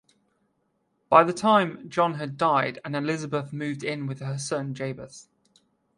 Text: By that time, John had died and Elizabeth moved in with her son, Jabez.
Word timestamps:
By 1.09 1.23
that 1.23 1.37
time, 1.37 1.87
John 1.87 2.15
had 2.15 2.35
died 2.35 2.79
and 2.83 2.95
Elizabeth 2.95 3.53
moved 3.53 3.83
in 3.83 4.07
with 4.07 4.19
her 4.21 4.39
son, 4.39 4.73
Jabez. 4.73 5.27